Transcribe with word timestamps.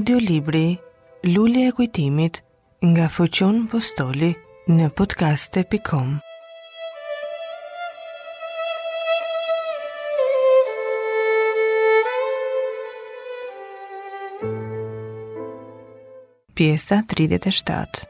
audio 0.00 0.16
libri 0.16 0.68
Lulli 1.34 1.62
e 1.68 1.72
kujtimit 1.76 2.34
nga 2.90 3.04
fëqon 3.12 3.66
postoli 3.68 4.30
në 4.72 4.86
podcaste.com 4.96 6.14
Pjesa 16.56 17.02
37 17.14 18.08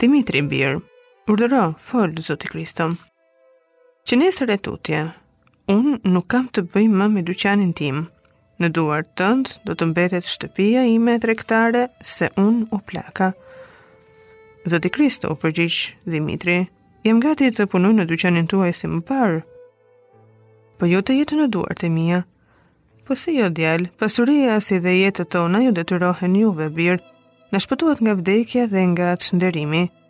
Dimitri 0.00 0.40
Bir, 0.48 0.80
urdëro, 1.28 1.66
folë, 1.88 2.24
zotë 2.30 2.56
i 2.64 2.68
Që 4.06 4.16
nesër 4.24 4.56
e 4.56 4.62
tutje, 4.68 5.02
unë 5.70 5.98
nuk 6.10 6.26
kam 6.32 6.48
të 6.54 6.64
bëj 6.74 6.88
më 6.90 7.06
me 7.14 7.22
dyqanin 7.26 7.72
tim. 7.78 8.06
Në 8.62 8.68
duar 8.76 9.04
tënd 9.18 9.54
do 9.66 9.74
të 9.74 9.86
mbetet 9.90 10.26
shtëpia 10.28 10.82
ime 10.88 11.16
e 11.18 11.22
tregtare 11.22 11.86
se 12.04 12.28
unë 12.38 12.66
u 12.74 12.78
plaka. 12.80 13.32
Zoti 14.66 14.90
Kristo, 14.90 15.32
u 15.32 15.38
Dimitri, 16.10 16.68
jam 17.04 17.20
gati 17.20 17.50
të 17.50 17.66
punoj 17.66 17.92
në 17.92 18.06
dyqanin 18.06 18.46
tuaj 18.46 18.72
si 18.72 18.86
më 18.86 19.00
parë. 19.02 19.40
Po 20.78 20.86
jo 20.86 21.00
të 21.02 21.16
jetë 21.18 21.36
në 21.40 21.46
duartë 21.54 21.86
e 21.86 21.88
mia. 21.90 22.20
Po 23.06 23.14
si 23.14 23.34
jo 23.38 23.48
djalë, 23.50 23.90
pasuria 23.98 24.58
si 24.60 24.78
dhe 24.78 24.90
jetët 24.94 25.30
tona 25.30 25.62
ju 25.64 25.72
detyrohen 25.74 26.36
juve, 26.38 26.68
birë, 26.70 27.02
në 27.52 27.58
shpëtuat 27.62 27.98
nga 28.02 28.14
vdekja 28.18 28.66
dhe 28.70 28.82
nga 28.94 29.10
të 29.18 29.24
shëndërimi. 29.26 29.82
Në 29.82 30.01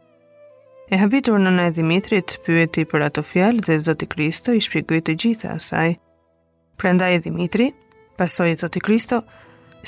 E 0.92 0.98
habitur 1.00 1.40
në 1.40 1.52
e 1.70 1.70
Dimitrit, 1.72 2.34
pyeti 2.44 2.82
për 2.84 3.06
ato 3.06 3.22
fjalë 3.24 3.62
dhe 3.64 3.78
Zoti 3.80 4.04
Kristo 4.12 4.52
i 4.52 4.60
shpjegoi 4.60 4.98
të 5.00 5.14
gjitha 5.22 5.54
asaj. 5.56 5.94
Prandaj 6.76 7.14
Dimitri, 7.24 7.70
pasoi 8.20 8.50
Zoti 8.60 8.82
Kristo, 8.84 9.22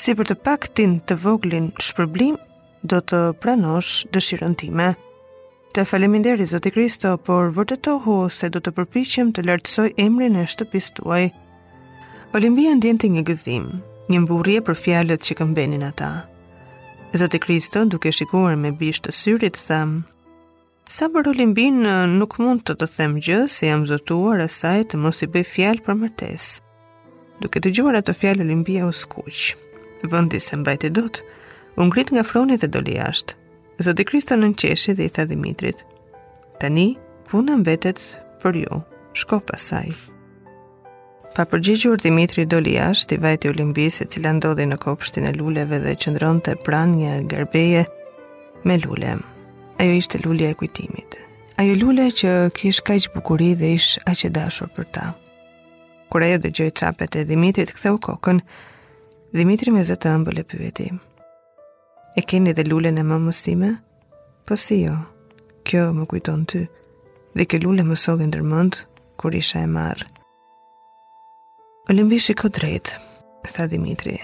si 0.01 0.15
për 0.17 0.31
të 0.31 0.35
paktin 0.47 0.95
të 1.05 1.19
voglin 1.21 1.67
shpërblim, 1.77 2.39
do 2.81 3.01
të 3.11 3.19
pranosh 3.43 4.07
dëshirën 4.17 4.55
time. 4.63 4.87
Të 5.77 5.85
faleminderit 5.91 6.49
Zoti 6.55 6.73
Kristo, 6.73 7.13
por 7.21 7.53
vërtetohu 7.53 8.17
se 8.33 8.49
do 8.55 8.63
të 8.65 8.73
përpiqem 8.79 9.29
të 9.37 9.45
lartësoj 9.45 9.91
emrin 10.01 10.41
e 10.41 10.47
shtëpisë 10.55 10.95
tuaj. 11.03 11.21
Olimpia 12.33 12.73
ndjente 12.79 13.11
një 13.13 13.27
gëzim, 13.29 13.69
një 14.09 14.25
mburje 14.25 14.65
për 14.65 14.81
fjalët 14.87 15.21
që 15.29 15.37
këmbenin 15.43 15.85
ata. 15.85 16.15
Zoti 17.13 17.37
Kristo, 17.45 17.85
duke 17.85 18.09
shikuar 18.09 18.57
me 18.57 18.73
bishtë 18.81 19.11
të 19.11 19.17
syrit, 19.19 19.63
thamë, 19.67 20.01
Sa 20.85 21.07
për 21.09 21.27
Olimbin 21.31 21.79
nuk 22.19 22.35
mund 22.37 22.61
të 22.67 22.75
të 22.77 22.87
them 22.93 23.15
gjë 23.17 23.39
se 23.49 23.69
jam 23.71 23.85
zotuar 23.89 24.43
asaj 24.45 24.83
të 24.91 24.99
mos 25.01 25.23
i 25.25 25.29
bëj 25.33 25.43
fjalë 25.53 25.83
për 25.87 25.95
martes. 25.97 26.43
Duke 27.41 27.59
të 27.63 27.71
gjuar 27.77 27.97
atë 28.01 28.13
fjalë 28.19 28.45
Olimbia 28.45 28.85
u 28.85 28.91
skuq. 28.93 29.55
Vëndi 30.05 30.37
se 30.39 30.55
i 30.85 30.89
dot, 30.89 31.21
u 31.77 31.87
ngrit 31.89 32.11
nga 32.13 32.23
froni 32.23 32.57
dhe 32.57 32.67
doli 32.67 32.99
jashtë. 32.99 33.33
Zoti 33.79 34.05
Kristo 34.05 34.35
në 34.35 34.53
qeshi 34.55 34.93
dhe 34.95 35.05
i 35.05 35.09
tha 35.09 35.25
Dimitrit, 35.25 35.81
tani, 36.61 36.95
puna 37.29 37.57
mbetet 37.57 37.99
për 38.43 38.55
ju, 38.55 38.79
shko 39.13 39.39
pasaj. 39.39 39.89
Pa 41.35 41.43
përgjigjur 41.43 41.97
Dimitri 41.99 42.45
doli 42.45 42.77
jashtë, 42.77 43.17
i 43.17 43.19
vajti 43.25 43.49
Olimbis 43.51 43.99
e 44.01 44.05
cila 44.07 44.31
ndodhi 44.37 44.69
në 44.69 44.77
kopshtin 44.79 45.27
e 45.27 45.35
luleve 45.35 45.81
dhe 45.83 45.95
qëndron 45.97 46.39
të 46.45 46.55
pran 46.63 46.95
një 46.95 47.19
gërbeje 47.33 47.87
me 48.63 48.79
lulem. 48.85 49.25
Ajo 49.77 49.91
ishte 49.91 50.17
lulja 50.23 50.47
e 50.49 50.53
kujtimit. 50.55 51.17
Ajo 51.59 51.73
lule 51.75 52.05
që 52.15 52.29
kish 52.55 52.77
kaq 52.87 53.09
bukuri 53.15 53.49
dhe 53.59 53.73
ish 53.75 53.97
aq 54.07 54.21
e 54.27 54.29
dashur 54.31 54.69
për 54.71 54.85
ta. 54.97 55.05
Kur 56.09 56.23
ajo 56.23 56.37
dëgjoi 56.45 56.69
çapet 56.79 57.15
e 57.19 57.25
Dimitrit, 57.27 57.71
ktheu 57.75 57.97
kokën. 57.99 58.39
Dimitri 59.35 59.71
me 59.75 59.83
zë 59.83 59.97
të 59.99 60.13
ëmbël 60.15 60.39
e 60.39 60.45
pyeti. 60.47 60.87
E 62.15 62.21
keni 62.23 62.53
dhe 62.55 62.63
lulen 62.69 63.01
e 63.01 63.03
më 63.03 63.17
mësime? 63.25 63.73
Po 64.47 64.55
si 64.55 64.79
jo. 64.85 64.95
Kjo 65.67 65.89
më 65.97 66.07
kujton 66.13 66.45
ty. 66.47 66.61
Dhe 67.35 67.43
ke 67.43 67.59
lule 67.59 67.83
më 67.83 67.97
solli 67.99 68.27
ndërmend 68.31 68.79
kur 69.19 69.35
isha 69.35 69.59
e 69.59 69.67
marr. 69.75 70.05
Olimpi 71.91 72.17
shiko 72.23 72.47
drejt, 72.49 72.95
tha 73.51 73.67
Dimitri. 73.67 74.15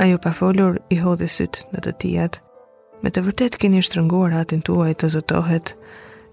Ajo 0.00 0.16
pa 0.18 0.32
folur 0.32 0.80
i 0.88 0.96
hodhi 1.04 1.28
syt 1.28 1.60
në 1.74 1.84
të 1.84 1.92
tijat 2.00 2.40
me 3.02 3.10
të 3.10 3.22
vërtet 3.26 3.56
keni 3.60 3.80
shtrënguar 3.82 4.34
atin 4.42 4.62
tuaj 4.66 4.92
të 5.02 5.08
zotohet 5.16 5.72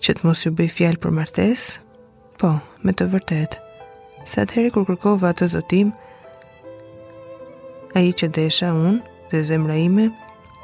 që 0.06 0.16
të 0.16 0.28
mos 0.28 0.44
ju 0.46 0.52
bëj 0.60 0.70
fjalë 0.76 1.02
për 1.04 1.14
martes? 1.18 1.66
Po, 2.40 2.52
me 2.86 2.94
të 2.94 3.08
vërtet. 3.14 3.58
Sa 4.30 4.46
të 4.46 4.60
heri 4.60 4.72
kur 4.76 4.86
kërkova 4.88 5.32
atë 5.34 5.48
zotim, 5.56 5.90
a 7.98 8.04
i 8.06 8.12
që 8.14 8.30
desha 8.38 8.70
unë 8.76 9.00
dhe 9.32 9.42
zemra 9.50 9.76
ime, 9.82 10.10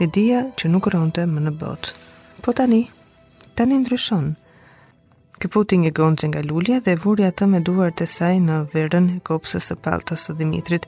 e 0.02 0.06
dia 0.14 0.44
që 0.60 0.70
nuk 0.70 0.92
rronte 0.94 1.26
më 1.32 1.48
në 1.48 1.54
botë. 1.62 1.94
Po 2.46 2.54
tani, 2.54 2.84
tani 3.58 3.82
ndryshon. 3.82 4.36
Këputi 5.42 5.82
një 5.82 5.92
gonë 5.98 6.20
që 6.22 6.30
nga 6.32 6.42
lullja 6.46 6.82
dhe 6.86 6.96
vurja 7.02 7.32
të 7.34 7.50
me 7.52 7.60
duar 7.66 7.92
të 7.98 8.06
saj 8.08 8.38
në 8.46 8.60
verën 8.76 9.10
e 9.18 9.22
kopsës 9.28 9.72
së 9.72 9.80
paltës 9.86 10.30
të 10.30 10.38
Dimitrit, 10.40 10.86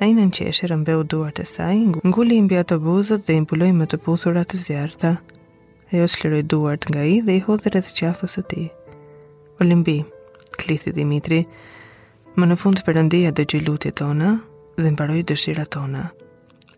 A 0.00 0.06
i 0.08 0.14
në 0.16 0.28
në 0.32 0.92
u 0.96 1.02
duart 1.04 1.42
e 1.42 1.44
saj, 1.44 1.76
ngulli 2.08 2.36
i 2.38 2.42
mbja 2.42 2.62
të 2.64 2.76
buzët 2.80 3.26
dhe 3.28 3.34
i 3.36 3.72
me 3.76 3.84
të 3.84 3.98
puthur 4.00 4.38
atë 4.40 4.56
zjarëta. 4.56 5.10
A 5.92 5.96
jo 5.98 6.06
shliroj 6.08 6.40
duart 6.48 6.86
nga 6.88 7.02
i 7.04 7.20
dhe 7.20 7.34
i 7.36 7.42
hodhër 7.44 7.76
e 7.76 7.82
të 7.84 7.92
qafës 7.98 8.38
e 8.40 8.42
ti. 8.48 8.62
Olimbi, 9.60 9.98
klithi 10.56 10.92
Dimitri, 10.96 11.42
më 12.34 12.46
në 12.48 12.56
fund 12.56 12.80
përëndia 12.86 13.32
dhe 13.36 13.44
gjilutje 13.44 13.92
tona 14.00 14.38
dhe 14.80 14.88
mbaroj 14.94 15.20
dëshira 15.28 15.68
tona. 15.68 16.08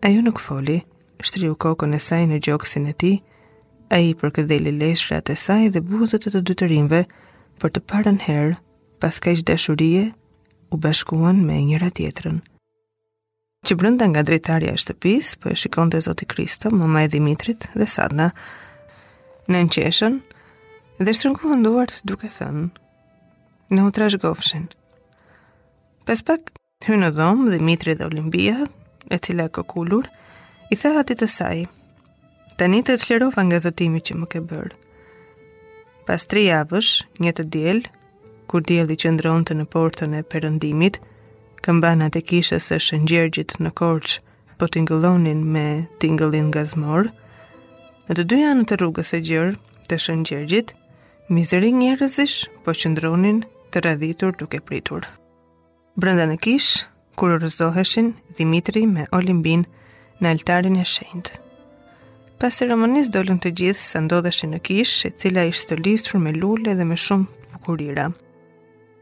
A 0.03 0.11
ju 0.11 0.19
nuk 0.21 0.43
foli, 0.43 0.81
shtri 1.23 1.47
u 1.47 1.55
kokën 1.55 1.95
e 1.95 2.03
saj 2.03 2.23
në 2.27 2.43
gjokësin 2.43 2.91
e 2.91 2.93
ti, 2.93 3.13
a 3.87 4.03
i 4.03 4.11
për 4.19 4.35
këdhe 4.35 4.59
li 4.65 4.75
leshra 4.83 5.23
e 5.31 5.39
saj 5.47 5.69
dhe 5.71 5.79
buzët 5.79 6.27
të 6.27 6.35
të 6.35 6.43
dytërimve 6.51 7.05
për 7.61 7.69
të 7.71 7.87
parën 7.87 8.19
herë, 8.27 8.57
pas 8.99 9.15
ishtë 9.23 9.47
dashurie 9.53 10.09
u 10.71 10.75
bashkuan 10.89 11.39
me 11.47 11.61
njëra 11.69 11.87
tjetërën 11.91 12.43
që 13.63 13.75
brënda 13.79 14.09
nga 14.11 14.21
dritarja 14.27 14.73
e 14.75 14.79
shtëpis, 14.81 15.33
për 15.39 15.49
po 15.49 15.53
e 15.53 15.59
shikon 15.59 15.91
të 15.91 16.01
Zoti 16.05 16.25
Kristo, 16.29 16.71
më 16.73 17.03
e 17.07 17.11
Dimitrit 17.15 17.69
dhe 17.79 17.87
Sadna, 17.87 18.29
në 19.49 19.63
në 21.03 21.05
dhe 21.07 21.09
shtërnku 21.17 21.49
hënduar 21.49 21.89
të 21.89 22.03
duke 22.05 22.29
thënë, 22.29 22.67
në 23.73 23.85
utrash 23.89 24.13
gofshin. 24.21 24.67
Pes 26.05 26.21
pak, 26.23 26.51
hy 26.85 26.99
në 27.01 27.09
dhomë, 27.17 27.49
Dimitri 27.55 27.95
dhe 27.97 28.05
Olimpia, 28.11 28.59
e 29.09 29.17
cila 29.17 29.47
kokullur, 29.49 30.05
i 30.71 30.77
tha 30.77 30.91
hati 30.99 31.17
të 31.17 31.27
saj, 31.27 31.63
të 32.59 32.69
një 32.69 32.83
të 32.85 32.93
të 32.93 33.01
shlerofa 33.07 33.41
nga 33.49 33.59
zotimi 33.65 34.03
që 34.05 34.19
më 34.21 34.29
ke 34.31 34.43
bërë. 34.53 34.77
Pas 36.07 36.23
tri 36.29 36.45
avësh, 36.53 36.93
një 37.19 37.33
të 37.41 37.47
djelë, 37.51 37.91
kur 38.47 38.61
djelë 38.63 38.93
i 38.95 38.99
qëndronë 39.03 39.49
të 39.49 39.57
në 39.59 39.67
portën 39.75 40.13
e 40.13 40.21
përëndimit, 40.23 41.01
këmbanat 41.63 42.17
e 42.19 42.21
kishës 42.27 42.65
së 42.69 42.77
shëngjergjit 42.85 43.53
në 43.63 43.69
Korç 43.79 44.17
po 44.59 44.67
tingëllonin 44.71 45.43
me 45.55 45.61
tingëllin 46.03 46.49
gazmor. 46.53 47.07
Në 48.09 48.17
të 48.19 48.25
dyja 48.33 48.49
anët 48.53 48.73
e 48.75 48.79
rrugës 48.81 49.13
së 49.13 49.21
gjërë 49.29 49.53
të 49.89 49.99
shëngjergjit, 50.05 50.73
mizëri 51.33 51.71
njerëzish 51.79 52.35
po 52.65 52.75
qëndronin 52.79 53.39
të 53.73 53.83
radhitur 53.85 54.35
duke 54.39 54.59
pritur. 54.67 55.05
Brenda 55.95 56.27
në 56.27 56.37
kish, 56.43 56.71
kur 57.15 57.37
rëzdoheshin 57.39 58.11
Dimitri 58.37 58.83
me 58.89 59.07
Olimbin 59.15 59.63
në 60.19 60.33
altarin 60.35 60.77
e 60.81 60.85
shendë. 60.93 61.39
Pas 62.41 62.57
të 62.59 62.65
dolën 62.73 63.39
të 63.39 63.49
gjithë 63.59 63.83
së 63.93 63.99
ndodheshin 64.03 64.51
në 64.51 64.59
kish, 64.67 65.05
e 65.07 65.11
cila 65.15 65.45
ishtë 65.47 65.75
të 65.75 65.75
listur 65.87 66.19
me 66.19 66.35
lullë 66.35 66.75
dhe 66.75 66.83
me 66.89 66.97
shumë 66.99 67.31
bukurira. 67.53 68.09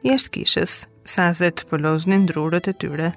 Jeshtë 0.05 0.29
kishës, 0.35 0.73
sa 1.07 1.31
se 1.33 1.49
të 1.51 1.65
pëllozënin 1.69 2.27
drurët 2.29 2.67
e 2.69 2.73
tyre. 2.77 3.11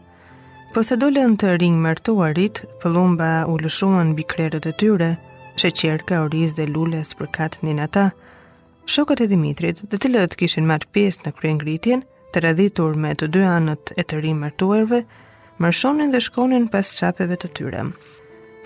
Po 0.74 0.82
se 0.82 0.96
dole 0.98 1.22
në 1.30 1.36
të 1.38 1.50
rinjë 1.60 1.82
mërtuarit, 1.84 2.62
pëllumba 2.82 3.28
u 3.52 3.56
lëshuan 3.62 4.14
bikrerët 4.18 4.66
e 4.66 4.72
tyre, 4.80 5.12
që 5.60 5.70
qerka 5.80 6.22
oriz 6.26 6.56
dhe 6.56 6.66
lulles 6.66 7.12
për 7.14 7.30
katë 7.30 7.68
një 7.68 8.06
shokët 8.86 9.20
e 9.20 9.26
Dimitrit 9.28 9.84
dhe 9.90 9.96
të 9.96 10.10
lëtë 10.12 10.36
kishin 10.42 10.66
marë 10.66 10.88
pjesë 10.92 11.20
në 11.26 11.30
kryen 11.38 11.58
gritjen, 11.62 12.02
të 12.34 12.42
radhitur 12.42 12.96
me 12.96 13.14
të 13.14 13.26
dy 13.32 13.42
anët 13.46 13.92
e 13.96 14.02
të 14.02 14.18
rinjë 14.20 14.40
mërtuarve, 14.42 15.04
mërshonin 15.62 16.12
dhe 16.12 16.20
shkonin 16.20 16.66
pas 16.68 16.90
qapeve 16.98 17.38
të 17.40 17.48
tyre. 17.56 17.84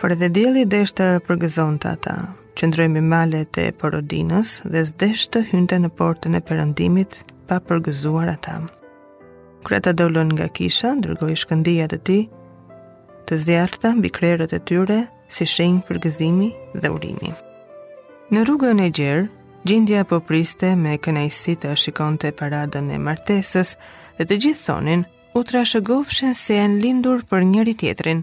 Por 0.01 0.15
edhe 0.15 0.31
djeli 0.33 0.65
dhe 0.65 0.83
të 0.91 1.09
përgëzon 1.29 1.79
të 1.83 1.93
ata, 1.93 2.17
që 2.57 2.87
i 2.87 2.89
male 3.05 3.45
të 3.45 3.71
porodinës 3.79 4.57
dhe 4.65 4.83
zdeshtë 4.91 5.39
të 5.39 5.47
hynte 5.53 5.77
në 5.79 5.91
portën 6.01 6.35
e 6.35 6.43
përëndimit 6.51 7.23
pa 7.49 7.61
përgëzuar 7.61 8.33
atamë. 8.35 8.78
Kreta 9.67 9.93
dollën 9.95 10.31
nga 10.35 10.47
kisha, 10.55 10.93
ndërgoj 11.01 11.35
shkëndijat 11.43 11.93
e 11.97 11.99
ti, 12.07 12.19
të 13.27 13.39
zjarta 13.45 13.91
mbi 13.99 14.11
krerët 14.15 14.53
e 14.55 14.61
tyre 14.71 14.99
si 15.35 15.47
shenjë 15.51 15.83
për 15.89 15.99
gëzimi 16.05 16.49
dhe 16.79 16.91
urimi. 16.95 17.33
Në 18.35 18.45
rrugën 18.47 18.81
e 18.85 18.89
gjerë, 19.01 19.25
gjindja 19.67 20.05
po 20.09 20.21
priste 20.29 20.71
me 20.79 20.95
kënajsi 21.05 21.57
të 21.65 21.75
shikon 21.83 22.21
të 22.23 22.31
paradën 22.39 22.91
e 22.97 23.01
martesës 23.09 23.75
dhe 24.21 24.29
të 24.31 24.39
gjithë 24.47 24.65
thonin, 24.69 25.03
u 25.37 25.43
trashëgofshën 25.51 26.35
se 26.39 26.57
janë 26.61 26.79
lindur 26.85 27.27
për 27.31 27.45
njëri 27.53 27.75
tjetrin. 27.83 28.23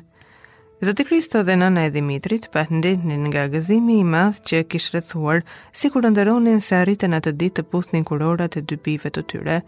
Zëtë 0.86 1.06
Kristo 1.10 1.42
dhe 1.48 1.56
nëna 1.60 1.86
e 1.88 1.92
Dimitrit 2.00 2.48
pa 2.52 2.64
të 2.68 2.92
nga 3.28 3.44
gëzimi 3.54 4.00
i 4.00 4.04
madhë 4.16 4.44
që 4.50 4.64
kishë 4.72 4.96
rëthuar 4.98 5.44
si 5.72 5.90
kur 5.94 6.08
ndëronin 6.10 6.60
se 6.64 6.76
arritën 6.80 7.16
atë 7.20 7.32
ditë 7.40 7.62
të 7.62 7.68
puthnin 7.72 8.04
kurorat 8.12 8.58
e 8.60 8.62
dy 8.68 8.76
bive 8.88 9.10
të 9.16 9.22
tyre, 9.32 9.62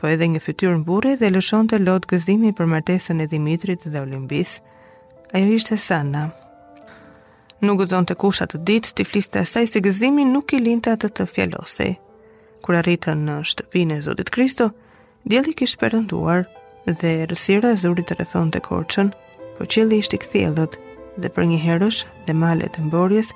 po 0.00 0.08
edhe 0.10 0.28
një 0.28 0.40
fytyrë 0.44 0.80
mburi 0.82 1.14
dhe 1.16 1.30
lëshon 1.32 1.70
të 1.70 1.78
lot 1.84 2.06
gëzimi 2.10 2.50
për 2.58 2.68
martesën 2.72 3.22
e 3.22 3.26
Dimitrit 3.30 3.86
dhe 3.88 4.02
Olimbis. 4.02 4.58
Ajo 5.34 5.46
ishte 5.56 5.76
Sanna. 5.80 6.26
Nuk 7.64 7.80
gëzon 7.80 8.04
të 8.06 8.16
kushat 8.20 8.52
të 8.52 8.60
ditë, 8.68 8.92
të 8.98 9.06
flisë 9.08 9.32
të 9.34 9.40
asaj 9.44 9.70
se 9.72 9.82
gëzimi 9.86 10.26
nuk 10.28 10.52
i 10.52 10.60
linte 10.60 10.92
atë 10.92 11.08
të 11.16 11.26
fjallose. 11.32 11.88
Kur 12.62 12.76
arritën 12.80 13.22
në 13.26 13.38
shtëpinë 13.48 13.96
e 13.96 14.04
Zotit 14.04 14.32
Kristo, 14.34 14.70
djeli 15.24 15.56
kishë 15.56 15.80
përënduar 15.80 16.44
dhe 16.86 17.14
rësira 17.30 17.72
zurit 17.80 18.10
të 18.10 18.18
rëthon 18.20 18.52
të 18.52 18.60
korqën, 18.68 19.12
po 19.56 19.64
qëllë 19.64 20.02
ishte 20.02 20.16
i 20.42 20.44
dhe 21.16 21.28
për 21.32 21.44
një 21.48 21.58
herësh 21.64 22.02
dhe 22.26 22.34
malet 22.36 22.72
të 22.76 22.82
mborjes, 22.90 23.32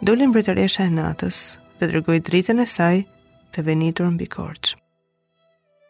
dolin 0.00 0.32
bretëresha 0.32 0.88
e 0.88 0.94
natës 0.96 1.58
dhe 1.78 1.92
dërgoj 1.92 2.22
dritën 2.24 2.58
e 2.58 2.66
saj 2.66 3.04
të 3.52 3.66
venitur 3.68 4.08
në 4.08 4.22
bikorqë. 4.24 4.81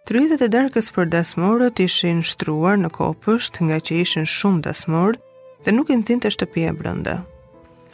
Tryzet 0.02 0.40
e 0.42 0.48
darkës 0.50 0.88
për 0.90 1.06
dasmorët 1.12 1.78
ishin 1.84 2.24
shtruar 2.26 2.74
në 2.82 2.88
kopësht 2.96 3.60
nga 3.62 3.76
që 3.78 4.00
ishin 4.02 4.24
shumë 4.26 4.64
dasmorët 4.64 5.20
dhe 5.62 5.74
nuk 5.76 5.92
i 5.94 5.98
nëzin 6.00 6.22
të 6.24 6.32
shtëpje 6.34 6.70
brënda. 6.80 7.12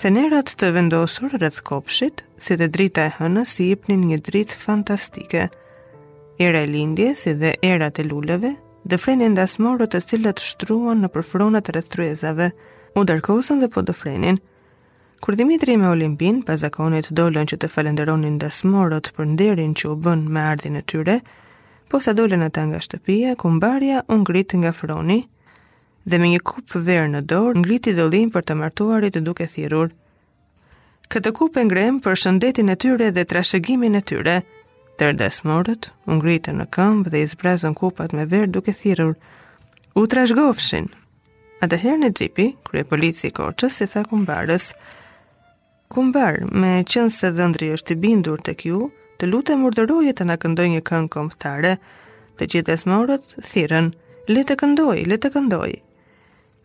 Fenerat 0.00 0.48
të 0.56 0.70
vendosur 0.78 1.34
rrëth 1.36 1.58
kopshit, 1.68 2.22
si 2.40 2.54
dhe 2.56 2.70
drita 2.76 3.02
e 3.04 3.12
hënës 3.18 3.50
i 3.60 3.66
ipnin 3.74 4.06
një 4.08 4.18
dritë 4.30 4.56
fantastike. 4.62 5.42
Era 6.46 6.62
e 6.64 6.70
lindje, 6.72 7.10
si 7.18 7.34
dhe 7.42 7.50
era 7.72 7.90
të 7.90 8.06
luleve, 8.08 8.54
dhe 8.88 8.96
frenin 9.02 9.36
dasmorët 9.36 9.92
të 9.92 10.00
cilët 10.10 10.40
shtruan 10.40 11.02
në 11.04 11.10
përfronat 11.12 11.68
rrëth 11.74 11.90
tryezave, 11.92 12.46
u 12.96 13.02
darkosën 13.10 13.60
dhe 13.60 13.68
po 13.74 13.82
dëfrenin. 13.84 14.38
frenin. 14.38 14.40
Kur 15.20 15.34
Dimitri 15.36 15.76
me 15.76 15.88
Olimpin, 15.92 16.40
pa 16.42 16.56
zakonit 16.56 17.10
dollën 17.12 17.44
që 17.52 17.58
të 17.60 17.68
falenderonin 17.68 18.38
dasmorët 18.40 19.12
për 19.16 19.26
nderin 19.34 19.74
që 19.76 19.92
u 19.92 19.96
bën 20.04 20.24
me 20.32 20.40
ardhin 20.54 20.76
e 20.76 20.82
tyre, 20.88 21.18
po 21.88 22.00
sa 22.04 22.12
dole 22.12 22.36
në 22.36 22.48
ta 22.52 22.62
nga 22.68 22.80
shtëpia, 22.84 23.34
kumbarja 23.40 24.02
u 24.12 24.18
ngrit 24.22 24.54
nga 24.60 24.72
froni, 24.76 25.22
dhe 26.08 26.18
me 26.20 26.28
një 26.34 26.40
kupë 26.50 26.82
verë 26.84 27.08
në 27.14 27.22
dorë, 27.30 27.62
ngrit 27.62 27.88
i 27.90 27.96
dolin 27.96 28.30
për 28.34 28.46
të 28.48 28.56
martuarit 28.60 29.16
e 29.18 29.22
duke 29.24 29.46
thirur. 29.48 29.90
Këtë 31.08 31.32
kupë 31.38 31.64
ngrem 31.68 32.00
për 32.04 32.18
shëndetin 32.22 32.68
e 32.72 32.76
tyre 32.80 33.08
dhe 33.16 33.24
trashegimin 33.28 33.96
e 33.96 34.02
tyre, 34.04 34.36
tërë 35.00 35.18
desmorët, 35.20 35.90
unë 36.12 36.36
e 36.36 36.54
në 36.60 36.66
këmbë 36.76 37.12
dhe 37.14 37.22
izbrazën 37.24 37.74
kupat 37.76 38.12
me 38.12 38.26
verë 38.28 38.52
duke 38.52 38.72
thirur. 38.76 39.16
U 39.96 40.04
trashgofshin. 40.06 40.88
Atëherë 41.60 41.80
të 41.82 41.82
herë 41.88 42.02
në 42.04 42.10
gjipi, 42.14 42.46
krye 42.68 42.84
polici 42.86 43.28
i 43.28 43.32
koqës, 43.34 43.80
si 43.80 43.86
tha 43.90 44.04
kumbarës, 44.06 44.72
Kumbar, 45.88 46.36
me 46.52 46.82
qënë 46.84 47.08
se 47.16 47.30
dhëndri 47.32 47.70
është 47.72 47.94
të 47.94 47.94
bindur 48.02 48.42
të 48.44 48.52
ju, 48.60 48.80
të 49.18 49.26
lutem 49.32 49.64
urdhëroje 49.66 50.12
të 50.14 50.24
na 50.30 50.36
këndoj 50.38 50.68
një 50.74 50.80
këngë 50.88 51.08
kombëtare. 51.14 51.72
Të 52.38 52.46
gjithë 52.52 52.68
dëshmorët 52.70 53.24
thirrën, 53.42 53.88
le 54.30 54.42
të 54.46 54.56
këndoj, 54.60 54.96
le 55.10 55.16
të 55.18 55.30
këndoj. 55.34 55.70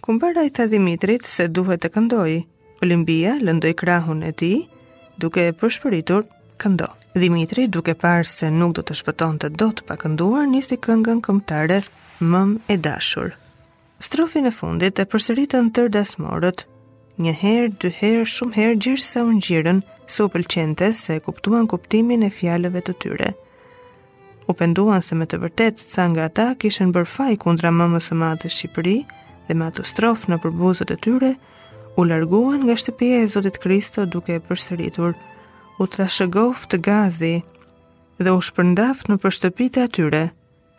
Kumbara 0.06 0.44
i 0.46 0.52
tha 0.54 0.68
Dimitrit 0.70 1.26
se 1.26 1.48
duhet 1.48 1.82
të 1.82 1.90
këndoj. 1.96 2.44
Olimpia 2.86 3.34
lëndoi 3.42 3.72
krahun 3.80 4.22
e 4.24 4.32
tij, 4.38 4.60
duke 5.18 5.48
e 5.50 5.54
përshpëritur, 5.62 6.28
këndo. 6.62 6.90
Dimitri, 7.18 7.68
duke 7.70 7.94
parë 7.98 8.26
se 8.28 8.48
nuk 8.52 8.74
do 8.78 8.84
të 8.86 8.96
shpëton 9.00 9.38
të 9.40 9.50
do 9.62 9.72
të 9.78 9.86
pakënduar, 9.88 10.46
nisi 10.50 10.78
këngën 10.82 11.22
komptare 11.26 11.80
mëm 12.26 12.56
e 12.74 12.78
dashur. 12.78 13.34
Strofin 14.02 14.46
e 14.46 14.52
fundit 14.52 15.00
e 15.00 15.06
përsëritën 15.10 15.72
tërë 15.76 15.94
dasmorët, 15.96 16.66
një 17.22 17.34
herë, 17.44 17.74
dy 17.82 17.94
herë, 18.00 18.26
shumë 18.36 18.58
herë 18.58 18.80
gjirë 18.84 19.06
sa 19.08 19.24
unë 19.30 19.42
gjirën, 19.46 19.82
su 20.16 20.30
pëlqente 20.34 20.92
se 20.94 21.16
kuptuan 21.26 21.66
kuptimin 21.72 22.26
e 22.26 22.30
fjalëve 22.38 22.82
të 22.86 22.94
tyre. 23.02 23.30
U 24.50 24.52
penduan 24.60 25.02
se 25.06 25.16
me 25.18 25.26
të 25.28 25.40
vërtet 25.44 25.80
të 25.94 26.06
nga 26.14 26.28
ata 26.30 26.46
kishen 26.62 26.92
bërë 26.96 27.12
faj 27.16 27.34
kundra 27.44 27.72
mëmës 27.74 28.12
e 28.14 28.18
madhe 28.22 28.52
Shqipëri 28.56 28.98
dhe 29.48 29.58
me 29.58 29.70
atë 29.72 29.86
strofë 29.92 30.30
në 30.30 30.38
përbuzët 30.44 30.94
e 30.96 30.98
tyre, 31.06 31.32
u 32.00 32.02
larguan 32.10 32.62
nga 32.68 32.76
shtëpia 32.82 33.22
e 33.24 33.30
Zotit 33.34 33.58
Kristo 33.64 34.06
duke 34.14 34.38
e 34.38 34.44
përsëritur, 34.50 35.14
u 35.80 35.84
trashëgof 35.94 36.68
të 36.70 36.78
gazi 36.90 37.34
dhe 38.24 38.36
u 38.38 38.40
shpërndaft 38.50 39.10
në 39.10 39.18
përshtëpit 39.24 39.80
atyre, 39.88 40.26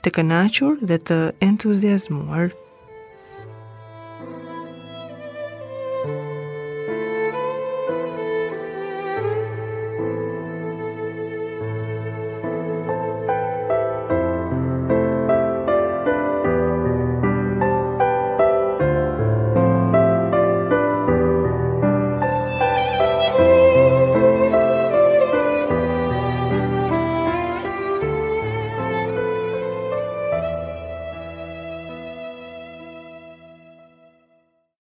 të 0.03 0.15
kënachur 0.19 0.77
dhe 0.91 1.01
të 1.09 1.19
entuziasmuar. 1.51 2.55